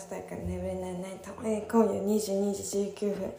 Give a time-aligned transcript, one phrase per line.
[0.00, 3.32] したいから眠れないナイト、えー、今夜22時19分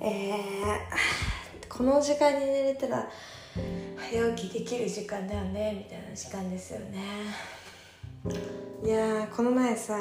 [0.00, 3.08] えー、この時間に寝れたら
[3.96, 7.02] 早起きできる時間だよねみたいな時間ですよね
[8.84, 9.98] いやこの前さ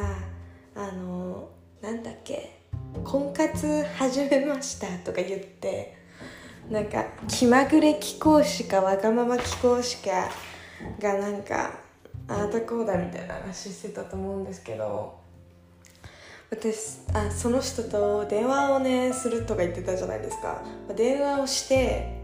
[0.75, 1.49] あの
[1.81, 2.59] なんだっけ
[3.03, 5.97] 婚活始めましたとか言って
[6.69, 10.29] なんか気まぐれ貴公子かわがまま貴公子か
[10.99, 11.79] がなんか
[12.27, 15.22] ああだこうだみたいな話してたと思うんですけど
[16.55, 20.61] 私あその人と電話をねするとか言ってたじゃないですか。
[20.95, 22.21] 電話をして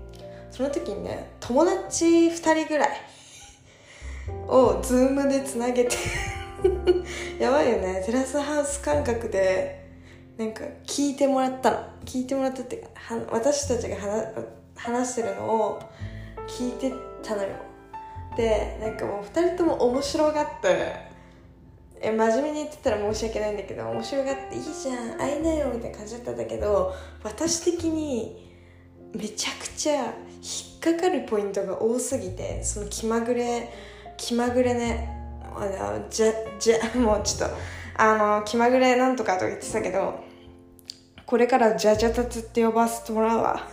[0.51, 2.89] その時にね友達2人ぐらい
[4.47, 5.95] をズームでつなげて
[7.39, 8.03] やばいよね。
[8.05, 9.83] テラスハウス感覚で
[10.37, 11.77] なんか聞いてもらったの。
[12.05, 12.89] 聞いてもらったっていうか
[13.31, 13.97] 私たちが
[14.75, 15.79] 話してるのを
[16.47, 17.49] 聞いてたのよ。
[18.37, 21.08] でなんかもう2人とも面白がって
[22.01, 28.49] え真面目に言ってたら申し訳ないんだけど面白がっていいじゃん会いなよみたいな感じだったんだけど私的に
[29.13, 33.69] めちゃくちゃ引っかかるポイントが多すぎてその気まぐれ
[34.17, 35.09] 気まぐれね
[35.55, 37.55] あじゃじゃもうちょっと
[37.97, 40.23] あの気まぐれなんとかとか言ってたけど
[41.25, 43.67] これからじゃじゃたつって呼ばせてもらうわ。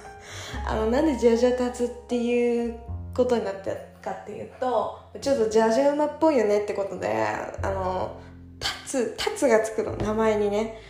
[0.67, 2.79] あのなんでじゃじゃたつっていう
[3.15, 7.13] ことになってかっていうとちょっとじゃじゃ馬っぽいよねってことで
[7.63, 8.17] あの
[8.61, 10.81] タツタツがつくの名前にね。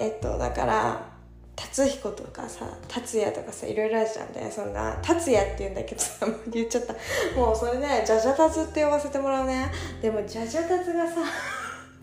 [0.00, 1.12] えっとだから
[1.54, 4.50] 達彦とかさ達也とかさいろいろあるじゃんね。
[4.50, 6.94] そんな達也って言うんだけどさ 言っちゃった。
[7.38, 9.70] もうそれねじゃじゃたつって呼ばせてもらうね。
[10.00, 11.14] でもじゃじゃたつがさ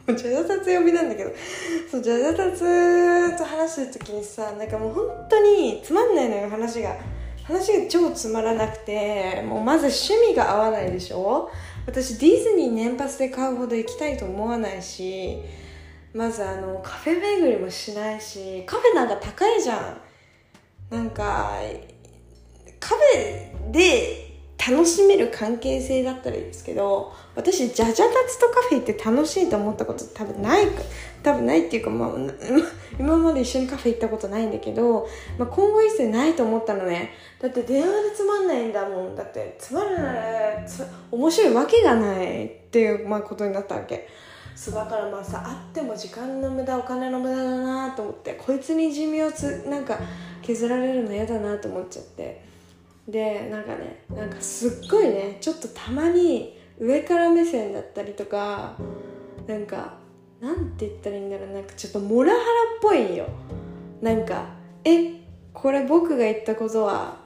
[0.07, 1.31] じゃじゃたつ呼びなんだけど
[1.91, 6.95] そうじゃじゃたつと話してる時にさなんかもう本当につまんないのよ話が。
[7.49, 11.49] 話が超つまらなくてもうまず趣味が合わないでしょ？
[11.85, 15.41] 私ディズニー年パスで買うほど行きたいと思わないし
[16.13, 20.01] まずあのカフェ巡りもしないしカフェなんか高いじゃん。
[20.95, 21.51] なんか
[22.79, 24.28] カフェで
[24.67, 30.67] 楽しめる関係性だったらいいですけど私じゃじゃ立つとカフェ行って楽しいと思ったこと多分ない
[31.23, 32.09] 多分ないっていうか、まあ、
[32.99, 37.11] 今まで一緒にカフェ行ったことないんだけど、まあ、今後一切ないと思ったのね。
[37.41, 39.15] だって電話でつまんないんだもん。
[39.15, 40.65] だってつまらない
[41.11, 44.07] 面白いわけがないっていう、まあ、ことになったわけ。
[44.55, 49.97] そうだからまあさあっても時間の無駄お金の無駄だなと思ってこいつに寿命つなんか
[50.41, 52.48] 削られるの嫌だなと思っちゃって。
[53.09, 58.75] でなんかねなんかすっごいねちょっとたまに上から目線だったりとか
[59.47, 59.93] なんか
[60.39, 62.45] なんて言ったらいいんだろうなんかちょっとモラハラっ
[62.81, 63.25] ぽいよ。
[64.01, 64.45] なんか
[64.83, 65.19] え
[65.53, 67.17] これ僕が言ったことは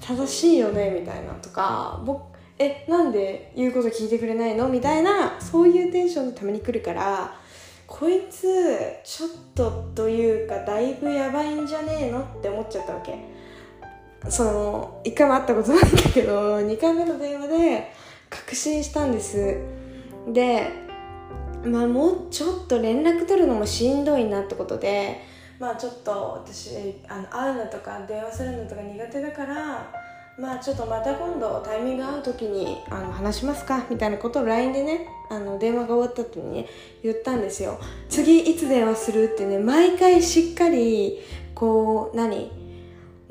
[0.00, 4.68] 正しいよねみたいなとか僕えなんで言うこと聞いてくれないの？
[4.68, 7.34] みたいなそういうテンションのために来るから
[7.86, 8.46] こいつ
[9.04, 12.20] ちょっとというかだいぶやばいんじゃねえの？
[12.22, 13.31] って思っちゃったわけ。
[14.28, 17.92] その1回も会ったことないんだけど 2回目の電話で
[18.30, 19.56] 確信したんです。
[20.28, 20.68] で
[21.64, 25.20] まあもうちょっと連絡取るのもしんどいなってことで
[25.58, 29.90] まあちょっと私あの会うのとか電話するのとか苦手だから
[30.38, 36.66] まあちょっとまた今度タイミング合う時にあの話しますかみたいなことを LINE でねあの電話が終わった後にね
[37.02, 37.78] 言ったんですよ。
[38.08, 41.20] 次いつ電話するってね毎回しっかり
[41.54, 42.61] こう何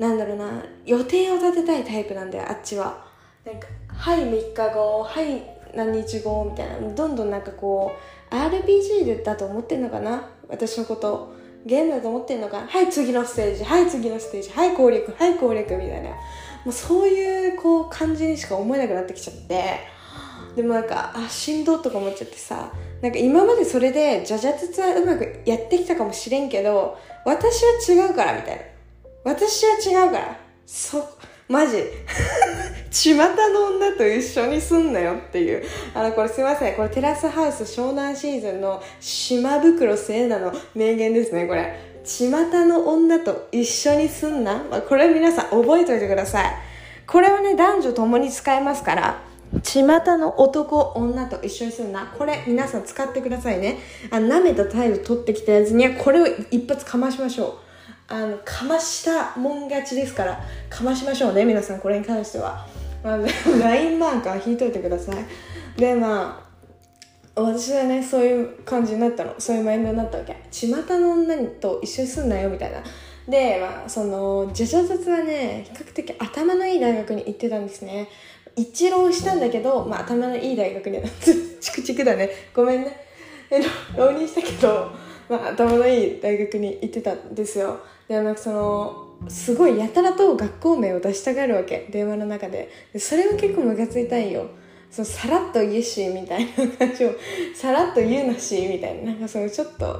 [0.02, 3.04] なんだろうな予定を立てたいタイプなんだよあっちは。
[3.46, 5.42] なんかはい3日後はい
[5.76, 7.92] 何日後みたいなどんどんなんかこ
[8.30, 11.40] う RPG だと思ってんのかな私のこと。
[11.64, 12.66] ゲームだと思ってんのか。
[12.66, 16.10] はい次のステージはい次のステージはい攻略はい攻略みたいな。
[16.10, 16.16] も
[16.66, 19.62] うそういうこう感じにしか思えなくなってきちゃって。
[20.56, 22.72] でもなんかあしんどとか思っちゃってさ。
[23.00, 27.62] なんか今までそれでじゃじゃつつはうまくやってきたかもしれんけど私
[27.94, 28.71] は違うからみたいな。
[29.24, 30.40] 私は違うから。
[30.66, 31.08] そ
[31.48, 31.76] マジ。
[32.90, 33.24] 巷の
[33.76, 35.62] 女と一緒にすんなよっていう。
[35.94, 36.74] あのこれすいません。
[36.74, 41.74] これテラスハウス湘南シーズンの島袋聖奈の名言ですねこれ。
[42.04, 42.30] 巷
[42.66, 46.54] の女と一緒にすんな、まあ、これ皆さん覚えておいてください。
[47.06, 49.32] これはね男女ともに使えますから。
[49.62, 49.82] 巷
[50.16, 53.78] の男女と一緒にすんなこれ皆さん使ってくださいね。
[54.10, 57.71] あ舐めた態度取ってきたやつにはこれを一発かましましょう。
[58.12, 60.38] あのかましたもん勝ちですから
[60.68, 62.66] かましましょうね皆さんこれに関しては、
[63.02, 65.80] まあ、LINE マーカー引いといてください。
[65.80, 66.38] でま
[67.34, 69.34] あ私はねそういう感じになったの。
[69.38, 70.36] そういうマインドになったわけ。
[70.50, 70.68] 巷
[70.98, 72.82] の女と一緒にすんなよみたいな。
[73.26, 78.10] でまあそのジャジャ雑はね比較的頭のいい大学に行ってたんですね。
[78.56, 81.00] 一浪したんだけど、まあ、頭のいい大学に
[81.62, 82.28] チクチクだね。
[82.52, 82.94] ごめんね。
[83.96, 84.90] 浪人したけど、
[85.30, 87.80] まあ、頭のいい大学に行ってたんですよ。
[88.12, 91.88] でなんかそのすごいやたらと学校名を出したがるわけ。
[91.90, 92.70] 電話の中で。
[92.92, 94.50] でそれは結構ムカついたんよ。
[94.90, 97.12] そのさらっと言えしみたいな感じを。
[97.56, 99.12] さらっと言うなしみたいな。
[99.12, 99.96] なんかそのちょっと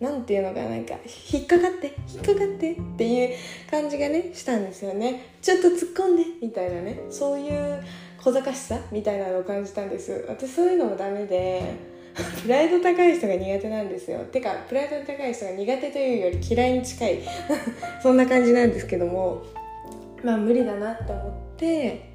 [0.00, 0.74] なんていうのかな。
[0.74, 0.94] んか
[1.30, 3.36] 引っかかって引っかかってっていう
[3.70, 5.34] 感じがねしたんですよね。
[5.42, 7.00] ちょっと突っ込んでみたいなね。
[7.10, 7.84] そういう
[8.22, 10.24] 小賢しさみたいなのを感じたんです。
[10.28, 11.74] 私そういうのもダメで
[12.42, 14.18] プライド高い人が苦手なんですよ。
[14.24, 17.20] てかプライド高い人が苦手というより嫌いに近い。
[18.02, 19.42] そんな感じなんですけども。
[20.22, 22.10] まあ無理だなって思って。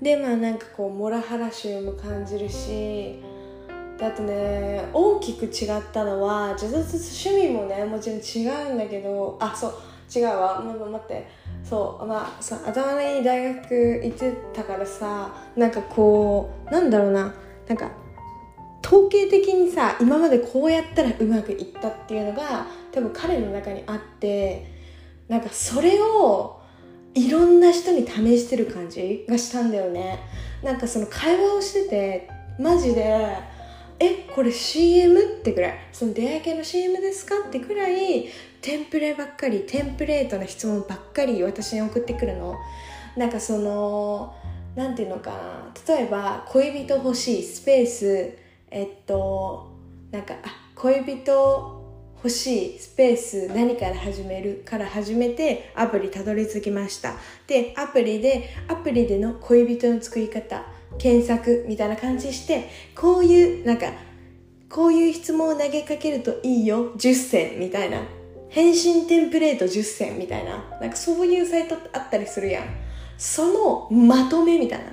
[0.00, 3.20] でまあなんかこうモラハラ臭も感じるし。
[3.98, 9.36] であとね大きく違ったのは自殺趣味もねもちろん違うんだけど。
[9.40, 9.72] あそう
[10.14, 10.60] 違うわ。
[10.60, 11.26] もう待って。
[11.62, 17.34] そうまあさ頭のいい大学行ってたからさなんかこうなんだろうな。
[17.68, 17.90] なんか
[18.84, 24.70] 統計的にさ今までこうやったらうまくいったっていうのが多分彼の中にあって
[25.26, 26.60] なんかそれを
[27.14, 30.20] いろんな人に試してる感じがしたんだよね
[30.62, 33.38] なんかその会話をしててマジで
[34.00, 35.20] えこれ CM?
[35.20, 38.26] ってくらいその出会い系の CM ですかってくらい
[38.60, 42.54] テンプレばっかりテンプレートな質問ばっかり私に送ってくるの
[43.16, 44.34] なんかその
[44.74, 48.43] なんていうのかな例えば恋人欲しいスペース
[48.74, 49.70] えっと
[50.10, 51.84] なんかあ恋人
[52.16, 57.14] 欲しいスペース何から始めるから始めてアプリたどり着きました。
[57.46, 60.64] でアプリでアプリでの恋人の作り方
[60.98, 63.92] 検索みたいな感じしてこういうなんか
[64.68, 68.02] こういう質問を投げかけるといいよ10選みたいな。
[68.48, 70.78] 返信テンプレート10選みたいな。
[70.80, 72.64] なんかそういうサイトあったりするやん。
[73.16, 74.86] そのまとめみたいな。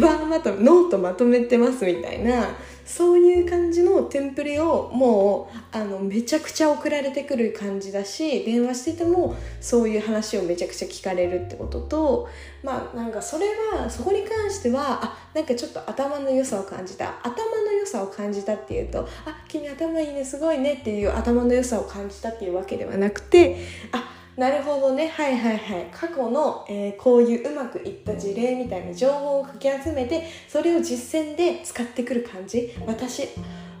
[0.00, 2.48] バーまとノートまとめてますみたいな
[2.84, 12.28] そういう感じのテンプレをもうあのめちゃくちゃ送られてくる感じだし電話しててもそういう話をめちゃくちゃ聞かれるってことと
[12.64, 17.20] まあなんかそれはそこに関してはあなんかちょっと頭の良さを感じた。
[17.22, 25.06] 頭の良さを感じたっていうとあ君頭いいねすごいねっていう頭の良さを感じたっていうわけではなくてあなるほどね。
[25.06, 25.88] はいはいはい。
[25.92, 32.72] 過去の、えー、こういううまくいった事例みたいな情報をかき集めてそれを実践で使ってくる感じ。
[32.86, 33.28] 私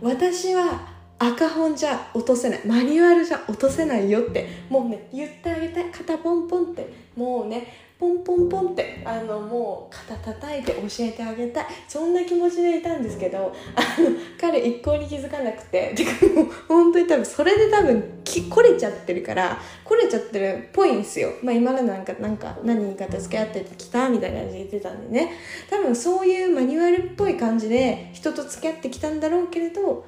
[0.02, 0.86] 私は
[1.18, 2.66] 赤本じゃ落とせない。
[2.66, 4.46] マニュアルじゃ落とせないよって。
[4.68, 5.90] もうね言ってあげたい。
[5.90, 6.92] 肩ポンポンって。
[7.16, 7.66] もうね
[8.00, 11.66] ポンポンポンってあのもう肩叩いて教えてあげたい。
[11.86, 14.08] そんな気持ちでいたんですけどあの
[14.40, 21.30] 彼一向に気づかなくててかもう本当に多分それで多分きこれちゃってるからこれちゃってるっぽいんですよ。
[21.42, 25.32] まあ今までなんかなんか何人かと付き合ってきたみたいな感じで言ってたんでね。
[25.68, 30.06] 多分そういうマニュアルっぽい感じで人と付き合ってきたんだろうけれど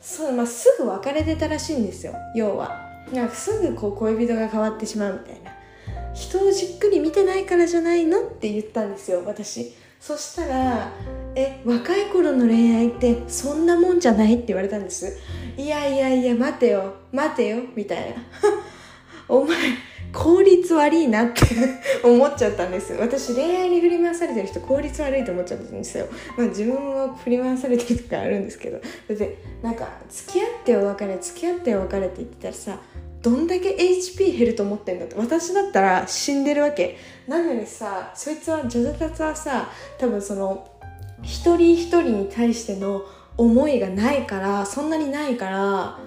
[0.00, 2.14] そう、まあ、すぐ別れてたらしいんですよ。
[2.34, 2.88] 要は。
[3.12, 5.57] なんかすぐこう恋人が変わってしまうみたいな。
[6.18, 8.20] 人をじっくり見てないからじゃないの？
[8.20, 9.72] って言ったんですよ私。
[10.00, 10.92] そしたら
[11.34, 15.18] 「え若い頃の恋愛ってそんなもんじゃない?」って言われたんです。
[15.56, 18.16] いやいやいや待てよ待てよみたいな。
[19.28, 19.56] お前
[20.12, 21.42] 効率悪いなって
[22.02, 22.92] 思っちゃったんです。
[22.94, 26.06] 私恋愛に振り回されてる人効率悪いと思っちゃったんですよ、
[26.36, 28.78] まあ、自分も振り回されてるとかあるんですけど。
[28.78, 32.80] だってなんか付き合ってお別れ付き合ってお別れって言ってたらさ
[33.22, 35.14] どんだけ HP 減ると思ってんだって。
[35.16, 36.96] 私だったら死んでるわけ。
[37.26, 40.68] なのにさそいつはジョジョタツはさ多分その
[41.22, 43.02] 一人一人に対しての
[43.36, 45.98] 思いがないからそんなにないから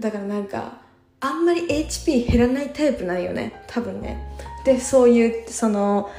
[0.00, 0.78] だからなんか
[1.20, 3.62] あんまり HP 減らないタイプなんよね。
[3.66, 4.36] 多分ね。
[4.64, 6.10] でそういうその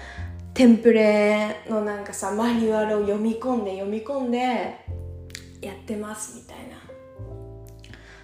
[0.54, 4.76] テンプレのなんかさマニュアルを読み込んで読み込んで
[5.62, 6.79] やってますみたいな。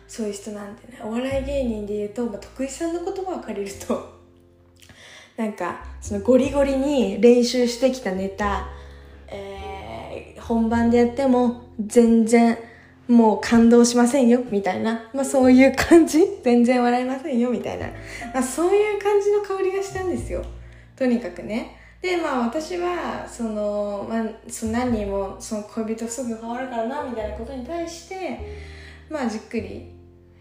[0.08, 4.16] そういう人なんてねお笑い芸人で言うと、まあ、徳井さんの言葉を借りると。
[5.38, 8.70] なんかそのゴリゴリに練習してきたネタ、
[9.28, 12.58] えー、本番でやっても全然
[13.08, 16.26] もう感動しませんよみたいな、まあ、そういう感じ？
[16.42, 17.88] 全然笑いませんよみたいな、
[18.34, 20.44] まあ、そういう感じの香りがしたんですよ。
[20.96, 21.76] とにかくね。
[22.02, 28.40] でまあ私はその、まあ、その何人もその恋人すぐ変わるからなみたいなことに対して
[29.10, 29.95] まあじっくり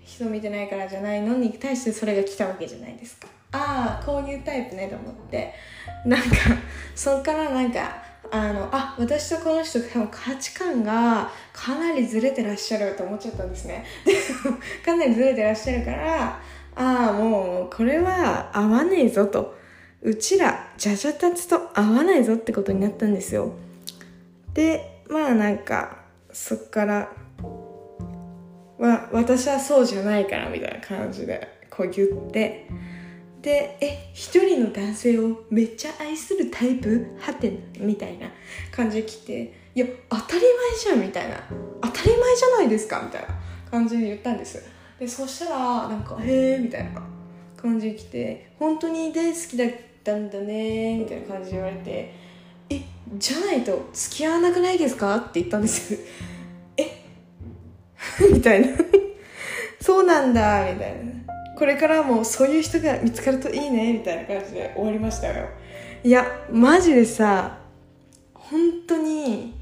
[0.05, 3.27] 人見てないからじゃないのに対してそれが来たわけじゃないですか。
[3.53, 5.55] ああこういうタイプねと思って。
[6.05, 6.27] なんか
[6.95, 13.85] そっからなんかあのあ私とこの人多分価値観がかなりずれてらっしゃると思っちゃったんですね。
[14.05, 14.13] で
[14.85, 16.41] かなりずれてらっしゃるから
[16.77, 19.55] ああもうこれは合わねえぞと。
[20.03, 23.53] うちらじゃじゃたつと合わないぞってことになったんですよ。
[24.53, 25.99] でまあなんか
[26.31, 27.09] そっから
[28.87, 32.67] は私はそうじゃないからみたいな感じでこう言って。
[33.43, 37.14] でえ一人の男性をめっちゃ愛するタイプ？
[37.21, 37.57] はてな？
[37.81, 38.26] みたいな
[38.73, 39.53] 感じで来て。
[39.75, 40.41] いや当たり前
[40.83, 41.37] じゃんみたいな。
[41.83, 43.03] 当たり前じゃないですか？
[43.05, 43.29] みたいな
[43.71, 44.64] 感じで言ったんです。
[44.99, 47.03] でそしたらなんか「へえ」みたいな
[47.55, 49.69] 感じで来て「本当に大好きだっ
[50.03, 52.14] たんだね」みたいな感じで言われて
[52.71, 52.81] 「え
[53.19, 55.99] じゃないと付き合わなくないですか?」って言ったんです。
[58.33, 58.68] みたいな。
[59.80, 61.25] そうなんだみたいな。
[61.56, 65.49] これからもそういう人が見つかるといいねみたいな感じで終わりましたよ。
[66.02, 67.59] いやマジでさ
[68.35, 69.54] 本当に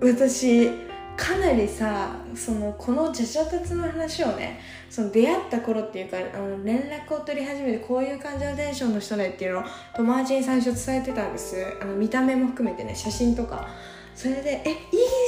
[0.00, 0.70] 私
[1.16, 9.62] かなりさそのこのジャジャタツの話をねその出会った頃っていうかあの連絡を取り始めてこういう感じのテンションの人ねっていうのを
[9.96, 11.56] 友達に最初伝えてたんです。
[11.80, 13.68] あの見た目も含めてね写真とか。
[14.16, 14.76] それで「えいい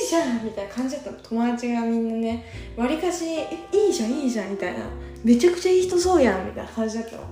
[0.08, 1.18] じゃん!」みたいな感じだったの。
[1.22, 2.44] 友達がみんなね
[2.76, 3.46] わりかし「え
[3.86, 4.80] いいじゃんいいじゃん」みたいな。
[5.22, 7.22] めちゃくちゃいい人そうやんみたいな感じだったの。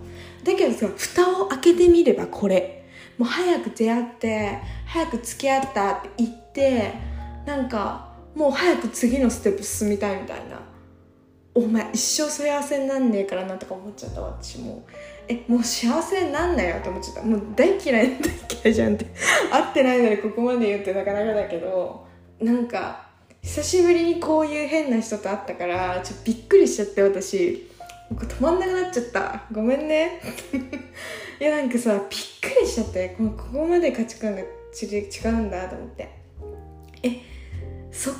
[0.45, 2.85] だけどさ蓋を開けてみればこれ。
[3.17, 6.93] もう早く出会って早く付き合ったって言って
[7.47, 10.61] なんかもう早く次のステップ進みたいみたいな。
[11.57, 14.85] お前一生幸せになんねえからなとか思っちゃった私も。
[15.27, 17.23] えもう幸せになんなよって思っちゃった。
[17.23, 18.31] もう大嫌い大
[18.63, 19.07] 嫌いじゃんって。
[19.51, 22.05] 会ってないのにここまで言ってなかなかだけど。
[22.41, 23.09] なんか
[23.41, 27.67] 久しぶりにこういう変な人と会ったからちょっとびっくりしちゃって私。
[28.11, 29.45] 止まんなくなっちゃった。
[29.51, 30.21] ごめんね。
[31.41, 32.01] いやなんかさびっ
[32.53, 33.17] くりしちゃって。
[33.17, 36.11] ここまで価値観が違うんだと思って。
[37.03, 37.23] え
[37.91, 38.15] そっ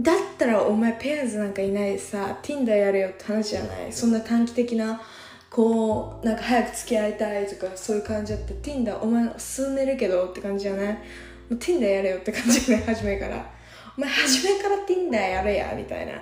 [0.00, 3.92] だったらお前ペアーズなんかいないでさ Tinder やれよって話じゃない？
[3.92, 5.00] そんな短期的な
[5.50, 10.92] こうなんか早く付き合いたいとかそういう感じだって Tinder お前進んでるけどって感じじゃない？
[10.92, 10.98] も
[11.50, 12.86] う Tinder やれよって感じじゃない？
[12.86, 13.50] 初めから。
[13.96, 16.12] お前初めから Tinder やれやみたいな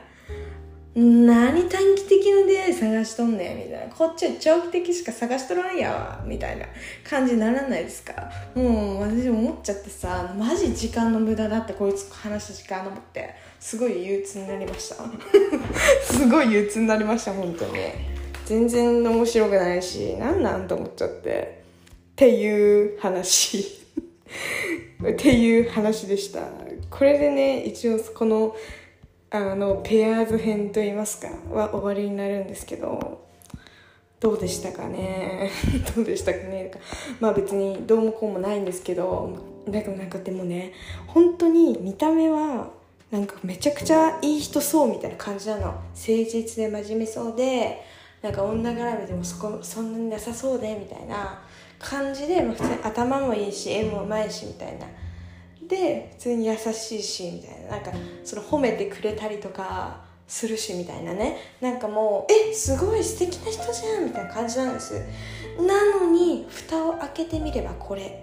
[0.99, 3.95] 何短期的な出会い探しとんねんみたいな。
[3.95, 6.25] こっちは長期的しか探しとらんやわ。
[6.25, 6.65] みたいな
[7.05, 8.15] 感じにならないですか？
[8.55, 13.35] もう私思っちゃってさマジ時間の無駄だってこいつ話した時間と思って。
[13.61, 14.97] すごい憂鬱になりました。
[16.15, 17.73] すごい憂鬱になりました本当に。
[18.47, 21.61] 全然面白くないし何なんと思っちゃって。
[22.13, 23.59] っていう話。
[25.07, 26.41] っていう話でした。
[26.89, 28.57] これでね一応この
[29.31, 33.25] あのペアーズ編といいますかは終わりになるんですけど
[34.21, 35.51] どうでしたかね？
[35.95, 36.71] どうでしたかね？
[36.73, 36.79] か
[37.21, 39.37] まあ別にどうもこうもないんですけど
[39.69, 40.73] だからなんかでもね
[41.07, 42.71] 本当に見た目は
[43.11, 45.67] なんかめちゃくちゃいい人そうみたいな感じなの。
[45.67, 47.83] 誠実で真面目そうで
[48.23, 51.43] なんか女絡みでもそこそんなになさそうでみたいな
[51.79, 54.87] 感じで、まあ、普通に頭もいいし絵もうまいしみたいな
[55.69, 57.71] で普通に優しいしみたいな。
[57.71, 57.93] なんか
[58.25, 61.37] その褒めてくれたりとかするしみたいなね。
[61.61, 65.03] なんかもうえすごい素敵な人じゃんみたいな感じなんです。
[65.59, 68.23] なのに蓋を開けてみればこれ。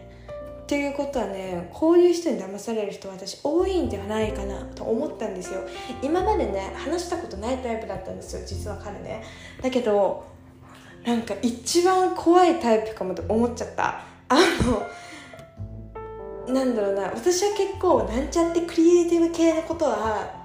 [0.63, 5.59] っていうことはねこういう人に騙される人私多いんではないかなと思ったんですよ。
[6.01, 9.23] 今までね話したことないタイプだったんですよ実は彼ね。
[9.61, 10.23] だけど
[11.05, 14.01] なんか一番怖いタイプかもと思っちゃった。
[14.29, 14.87] あの
[16.47, 20.43] なんだろうな私は結構なんちゃってクリエイティブ系のことは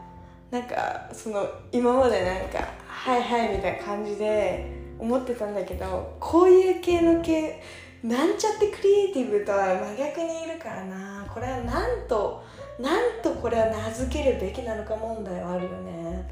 [0.50, 4.66] なんかその今までなんか「はいはい」みたいな感じで
[4.98, 7.60] 思ってたんだけどこういう系の系
[8.02, 11.26] なんちゃってクリエイティブとは真逆にいるからな。
[11.32, 12.42] これはなんと
[12.78, 16.30] なんとこれは名付けるべきなのか問題はあるよね。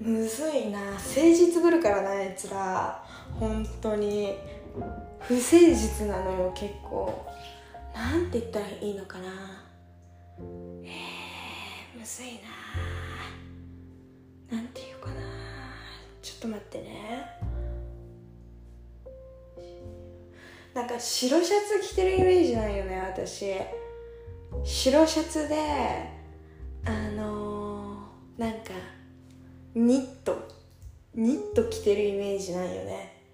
[0.00, 0.78] むずいな。
[0.78, 3.02] 誠実ぶるからなあいつら。
[3.40, 4.38] 本当に。
[5.20, 7.26] 不誠実なのよ結構。
[7.98, 9.26] なんて言ったらいいのかな？
[10.84, 12.38] えー、むずい
[14.50, 14.56] な。
[14.56, 15.14] なんて言うかな。
[16.22, 17.24] ちょっと待ってね。
[20.74, 23.52] なんか白シャツ着てるイメージないよね私。
[24.62, 25.56] 白シャツで
[26.84, 28.70] あのー、なんか
[29.74, 30.48] ニット。
[31.16, 33.24] ニット着てるイメージないよね。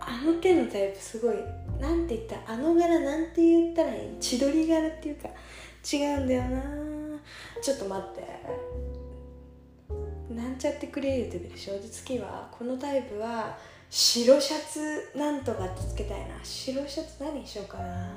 [0.00, 1.36] あの手のタイプすごい
[1.80, 5.28] なんて言ったらあの柄なんて言ったらいい千鳥柄っていうか
[5.90, 6.62] 違うんだよな。
[7.62, 8.22] ちょっと待って。
[10.34, 13.56] なんちゃってクリエイティブでしょで次はこのタイプは
[13.90, 16.38] 白シャツなんとかってつけたいな。
[16.42, 18.14] 白シャツ何にしようかな。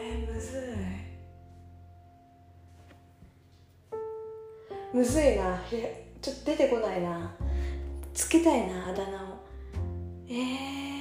[0.00, 0.60] えー、むずい。
[4.92, 5.60] むずいな。
[6.20, 7.34] ちょっと出てこないな。
[8.12, 9.40] つけたいなあだ名を。
[10.28, 10.91] えー、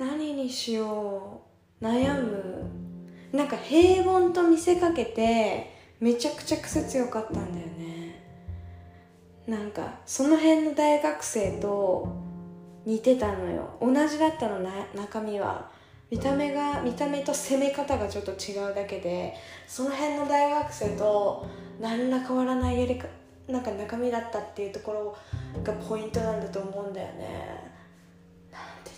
[0.00, 1.42] 何にしよ
[1.78, 2.64] う悩む。
[3.32, 8.24] なんか平凡と見せかけてめちゃくちゃ癖強かったんだよね。
[9.46, 12.08] なんかその辺の大学生と
[12.86, 13.76] 似てたのよ。
[13.78, 15.70] 同じだったのな中身は。
[16.10, 19.34] 見た目が見た目と攻め方がちょっと違うだけで
[19.68, 21.46] その辺の大学生と
[21.78, 23.06] 何ら変わらないやりか
[23.46, 25.16] なんか中身だったっていうところ
[25.62, 27.70] がポイントなんだと思うんだよね。
[28.50, 28.90] なんて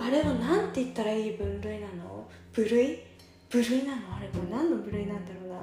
[0.00, 2.28] あれはなんて言ったらいい分類なの？
[2.52, 3.02] 部類？
[3.50, 4.16] 部類なの？
[4.16, 5.60] あれこれ何の部類なんだろうな？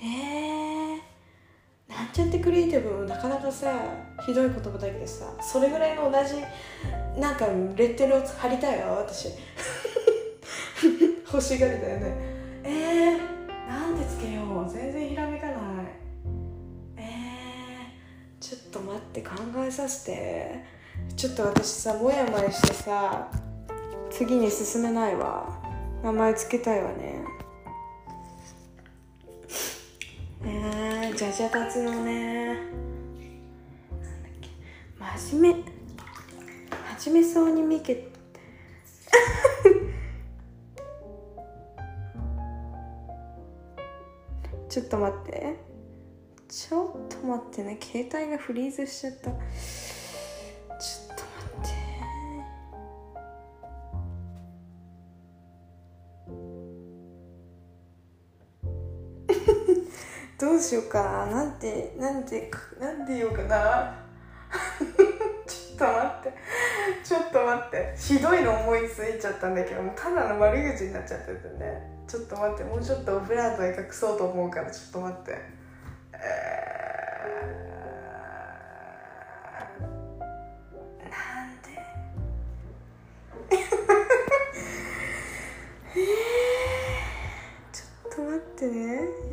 [0.00, 3.72] えー、なんちゃってクリエイティブもなかなかさ
[4.24, 6.34] ひどい言葉だけどさそれぐらいの同じ
[7.20, 7.52] なんかレ
[7.86, 9.28] ッテルを貼りたいよ私。
[11.30, 12.14] 欲しがりだよね。
[12.64, 13.18] えー、
[13.68, 14.70] なんでつけよう？
[14.70, 15.56] 全然ひらめかない。
[16.96, 20.77] えー、ちょっと待って考えさせて。
[21.16, 23.28] ちょっと私さもやもやしてさ
[24.10, 25.58] 次に進めないわ。
[26.02, 27.22] 名前つけたいわね。
[30.44, 32.46] えー、じゃじゃ立つのね。
[32.46, 34.48] なんだっけ。
[35.28, 35.64] 真面目。
[37.00, 37.96] 真面目そうに見け。
[44.68, 45.56] ちょっと待って。
[46.48, 47.78] ちょっと待ってね。
[47.80, 49.32] 携帯がフリーズしちゃった。
[60.58, 61.26] うしようかな。
[61.26, 62.50] なんてなんて
[62.80, 63.94] なんて言おうかな。
[65.46, 66.34] ちょっと待って。
[67.04, 67.94] ちょっと待って。
[67.96, 72.04] ひどいの思いついちゃったんだけどただの悪口になっちゃっててね。
[72.06, 72.64] ちょっと待って。
[72.64, 75.38] もうちょっとオブラートで隠そうと思うからちょっと待って。
[76.14, 81.68] えー、なんで？
[85.96, 86.06] えー、
[87.72, 89.27] ちょっと待ってね。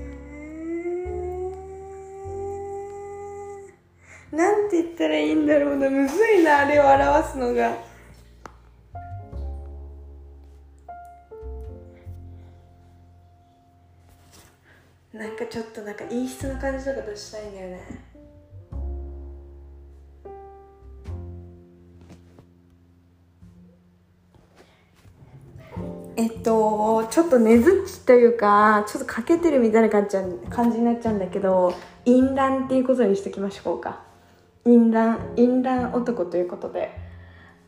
[4.36, 5.90] なんて言ったらいいんだろうな。
[5.90, 7.78] むずいなあれを表すのが。
[15.14, 17.80] なんかちょっとなんか陰湿な感じとか出したいんだよね。
[26.18, 30.18] えっとちょっとねずっちというかちょっと欠けてるみたいな感じ
[30.50, 34.05] 感じになっちゃうんだけど淫乱っていうことにしておきましょうか。
[34.66, 37.06] 淫乱淫乱男ということで。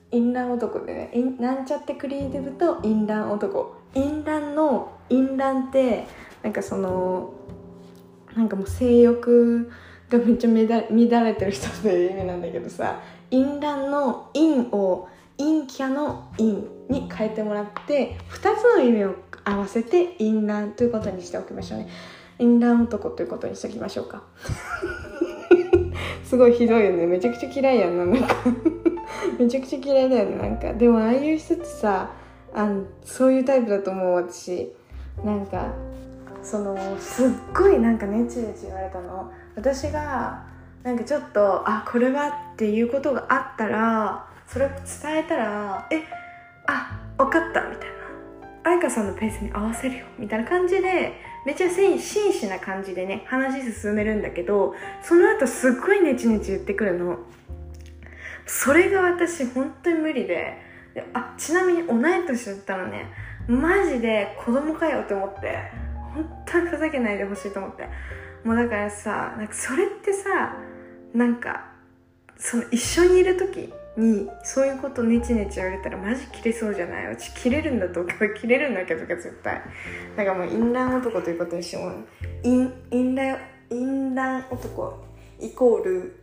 [0.10, 3.75] 淫乱男でねなんちゃってクリエイティブと淫乱男。
[3.93, 6.05] 淫乱の淫乱って
[6.43, 7.33] なんかその
[8.36, 9.69] なんかもう性欲
[10.10, 16.53] がめっちゃ乱れてる人という意味なんだけどさ淫乱の陰を陰キャの陰
[16.89, 21.89] に変えてもらって2つの意味を合わせて淫乱ということにしておきましょうね。
[22.39, 24.23] 淫乱男ということにしておきましょうか。
[26.27, 27.05] すごいひどいよね。
[27.05, 28.35] めちゃくちゃ嫌いやんななんか。
[29.39, 30.35] めちゃくちゃ嫌いだよね。
[30.35, 30.73] なんか。
[30.73, 32.09] でもああいう人ってさ
[32.53, 34.73] あのそういうタイプだと思う私。
[35.23, 35.67] なんか
[36.43, 39.31] そのすっごいなんかネチネチ言われたの。
[39.55, 40.43] 私が
[40.83, 46.03] なんかちょっとあこれはっていうことがあったらそれを伝えたらえ
[46.65, 47.97] あ分かったみたいな。
[48.63, 51.13] 愛花さんのペースに合わせるよみたいな感じで
[51.47, 57.19] めちゃ真摯な感じでね話進めるんだけどその後すっごいネチネチ言ってくるの。
[58.45, 60.57] それが私本当に無理で。
[60.93, 63.05] であちなみに同い年だったのね。
[63.47, 65.57] マジで子供かよって思って。
[66.13, 67.88] 本当にふざけないでほしいと思って。
[68.43, 70.57] もうだからさなんかそれってさ
[71.13, 71.67] なんか
[72.36, 77.13] その一緒にいる時にそういうことネチネチ言われたらマジ切れそうじゃない？
[77.13, 79.62] うち切れるんだとか切れるんだけどか絶対。
[80.15, 81.91] だからもう淫乱男ということにしても
[82.43, 83.38] 淫淫乱
[83.69, 85.03] 淫乱男
[85.39, 86.15] イコール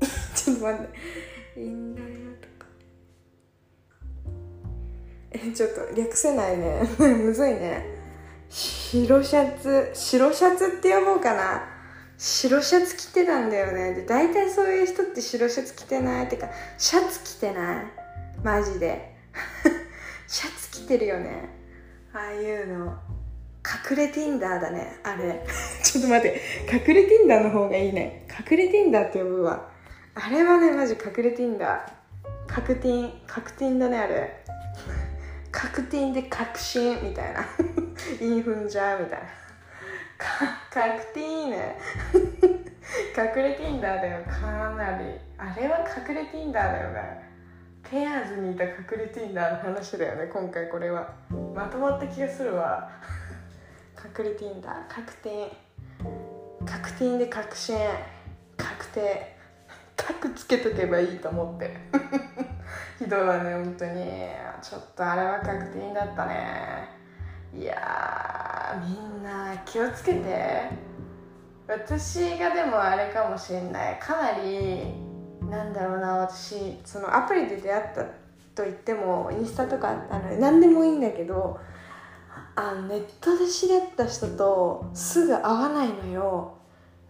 [0.34, 1.60] ちょっと待って。
[1.60, 2.66] 淫乱男。
[5.32, 6.82] えちょっと略せないね。
[6.98, 7.84] むずいね。
[8.48, 11.62] 白シャツ白シャツって呼ぼうかな。
[12.22, 13.94] 白シャツ着てたんだよね。
[13.94, 16.26] で大体そういう人って白シャツ着てない？
[16.26, 17.86] ってかシャツ着てない？
[18.44, 19.16] マジで。
[20.28, 21.48] シャツ着てるよね。
[22.12, 22.98] ああいうの。
[23.90, 24.98] 隠れ Tinder だね。
[25.02, 25.46] あれ。
[25.82, 26.40] ちょっと待って。
[26.70, 28.26] 隠れ Tinder の方がいいね。
[28.50, 29.70] 隠れ Tinder って呼ぶわ。
[30.14, 31.80] あれはねマジ隠れ Tinder
[32.46, 34.44] 確定確定だねあれ。
[35.50, 37.46] 確定で確信みたいな。
[38.20, 39.26] インフンじゃうみたいな。
[40.70, 41.78] 確定ね。
[43.16, 44.24] 隠れ Tinder だよ。
[44.24, 45.04] かなり。
[45.38, 47.30] あれは隠れ Tinder だよね。
[47.90, 51.12] ペアーズにいた隠れティンダーの話だよね今回これは。
[51.54, 52.88] まとまった気がするわ。
[53.96, 54.88] 隠れティンダー。
[54.88, 55.50] 確定。
[56.64, 57.76] 確定で確信。
[58.56, 59.36] 確定。
[59.96, 61.76] 確つけとけばいいと思って。
[63.00, 64.04] ひどいわね本当に。
[64.62, 66.99] ちょっとあれは確定だったね。
[67.58, 70.90] いやみんな気をつけて。
[71.70, 73.98] 私がでもあれかもしれない。
[74.00, 74.92] かなり
[75.48, 78.02] なんだろうな私そのアプリで出会った
[78.56, 81.60] と言ってもインスタとかあの何でもいいんだけど
[82.56, 86.56] あネットで知り合った人とすぐ会わないのよ。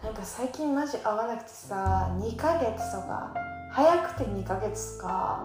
[0.02, 3.34] なんか最近マジ会わなくてさ2ヶ月とか
[3.70, 5.44] 早くて2ヶ月とか、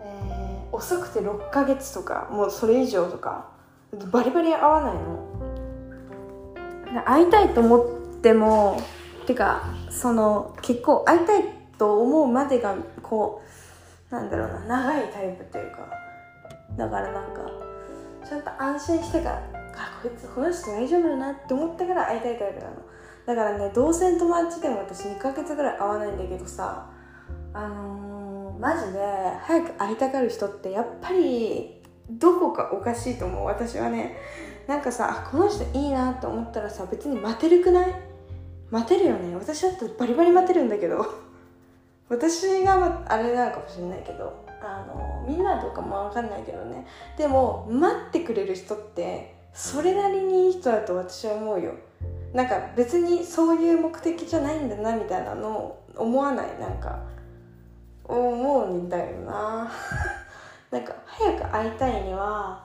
[0.00, 3.56] えー、遅くて6ヶ月とかもうそれ以上とか。
[4.10, 5.28] バリバリ会わないの。
[7.04, 8.80] 会いたいと思っても
[9.26, 11.44] てかその結構会いたい
[11.78, 13.42] と思うまでがこ
[14.10, 15.88] うなんだろうな長いタイプっていうか。
[16.76, 17.40] だからなんか
[18.26, 19.42] ちゃんと安心してから
[19.74, 22.76] あこいつこの人大丈夫だなって思ったから会いたいタイプなの。
[23.26, 26.90] だからね同性友達でも私2ヶ月ぐらい会わないんだけどさ
[27.52, 28.98] あのー、マジで
[29.42, 31.77] 早く会いたがる人ってやっぱり
[32.10, 34.16] どこかおかしいと思う私はね。
[34.66, 37.94] なんかさこの人いいなと思ったらさ別に待てるくない？
[38.70, 39.34] 待てるよね。
[39.34, 41.06] 私だってバリバリ待てるんだけど。
[42.08, 44.46] 私があれなのかもしれないけど。
[44.60, 46.86] あのみんなとかも分かんないけどね。
[47.16, 51.72] でも待ってくれる人ってそれなりにいい人だと私は思うよ。
[52.32, 56.58] なんか別にそういう目的じゃないんだなみたいなのを思わない？
[56.58, 56.98] なんか。
[58.04, 59.70] 思うんだよな。
[60.70, 62.64] なんか早く会いたいには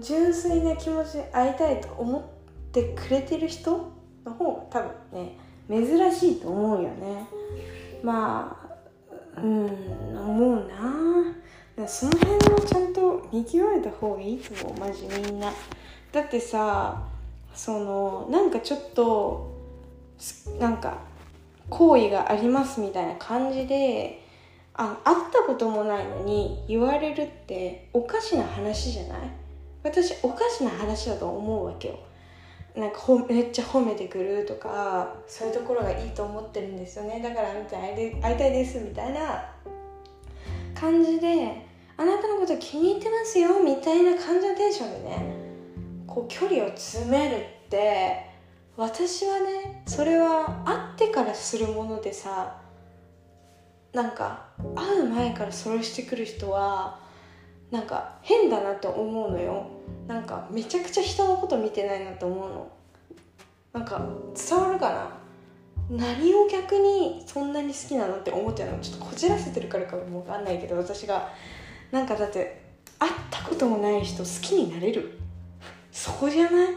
[0.00, 3.92] 純粋な気持ちで会いたいと思ってくれてる人
[4.24, 5.36] の方が多分ね
[5.68, 7.26] 珍しいと思うよね。
[8.02, 8.56] ま
[9.36, 9.66] あうん
[10.16, 10.68] 思う
[11.76, 11.86] な。
[11.86, 15.52] その辺をちゃんと見極めた方がいいと思うマジみんな。
[16.10, 17.02] だってさ
[17.54, 19.54] そのなんかちょっと
[20.58, 20.98] なんか
[21.70, 24.26] 好意がありますみたいな感じで
[24.78, 29.18] あ会ったこともないのに言われるっておかしな話じゃない？
[29.82, 31.98] 私おかしな話だと思うわけよ。
[32.76, 37.20] なんかほめっちゃ褒めてくるとかそういうところがいいと思ってるんですよね。
[37.20, 39.44] だからみたい会いたいですみたいな
[40.74, 45.34] 感じであなたのこと気に入ってますよみたいな感じのテンションでね
[46.06, 48.24] こう距離を詰めるって
[48.76, 52.60] 私はねそれは会ってからするものでさ
[53.92, 54.44] なんか
[54.76, 56.98] 会う前からそれしてくる人は
[57.70, 59.66] なんか変だなって思うのよ。
[60.06, 62.72] なんかめちゃくちゃ人のこと見てないなと思うの。
[63.72, 65.18] なんか伝わるかな？
[65.90, 68.78] 何を逆にそんなに好きなのって思っちゃうの？
[68.78, 71.32] ちょっとこじらせてるからかもわかんないけど私が。
[71.90, 72.62] なんかだって
[72.98, 75.18] 会ったこともない人好きになれる？
[75.90, 76.74] そこじゃない？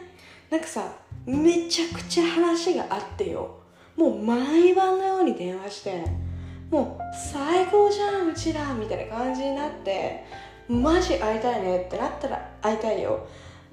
[0.50, 0.93] なんかさ
[1.26, 3.60] めちゃくちゃ話があってよ。
[3.97, 6.31] もう毎晩のように電話して。
[6.71, 10.23] もう最高じゃんうちらみたいな感じになって
[10.69, 13.27] マジ会いたいねってなったら会いたいよ。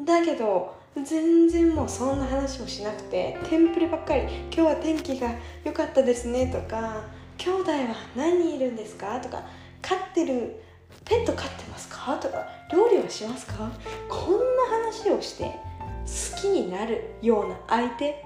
[0.04, 5.30] だけど全然もうそんな話もしなくてテンプレばっかり今日は天気が
[5.64, 7.04] 良かったですねとか
[7.36, 7.78] 兄弟は
[8.16, 9.44] 何人いるんですかとか
[9.80, 10.60] 飼ってる
[11.04, 12.16] ペット飼ってますか？
[12.16, 13.70] とか料理はしますか？
[14.08, 18.24] こんな話をして好きになるような相手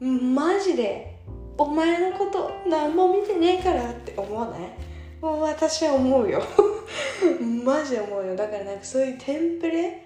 [0.00, 1.17] マジで
[1.58, 4.60] お前のこと何も見てねえからって思わない？
[5.20, 6.40] もう私は思うよ。
[7.64, 8.36] マジで思うよ。
[8.36, 10.04] だからなんかそういうテンプレ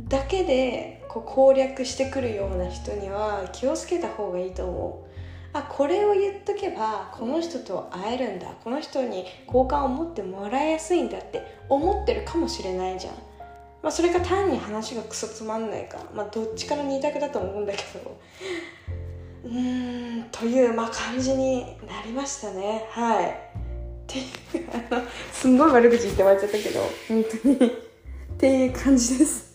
[0.00, 5.06] だけでこう攻略してくるような人には気をつけた方がいいと思う。
[5.52, 8.46] あこれを言っとけばこの人と会えるんだ。
[8.64, 13.14] この人に好感を持ってもらいやすいんだって思ってるかもしれないじゃん、
[13.82, 18.16] まあ、それが単に話がクソつまんないか、まあ、どっちから二択だと思うんだけど。
[19.46, 20.24] うん。
[20.32, 22.86] というまあ感じになりましたね。
[22.90, 23.26] はい。
[23.26, 23.30] っ
[24.06, 24.22] てい
[24.62, 27.86] うあのすんごい悪口言って終わっちゃったけど本当に。
[28.36, 29.45] っていう感じです。